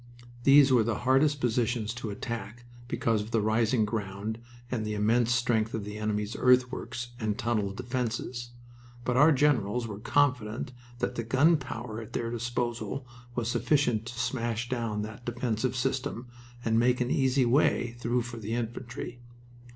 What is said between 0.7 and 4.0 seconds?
were the hardest positions to attack, because of the rising